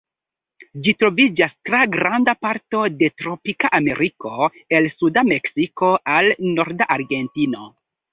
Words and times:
Ĝi 0.85 0.91
troviĝas 1.01 1.51
tra 1.69 1.81
granda 1.95 2.33
parto 2.45 2.81
de 3.01 3.09
tropika 3.23 3.71
Ameriko, 3.79 4.31
el 4.79 4.89
suda 4.95 5.25
Meksiko 5.33 5.91
al 6.15 6.31
norda 6.57 6.89
Argentino. 6.97 7.63